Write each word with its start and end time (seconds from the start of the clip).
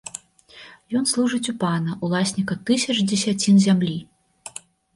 Ён 0.99 1.03
служыць 1.11 1.49
у 1.53 1.55
пана, 1.65 1.91
уласніка 2.07 2.59
тысяч 2.73 2.97
дзесяцін 3.13 3.63
зямлі. 3.69 3.95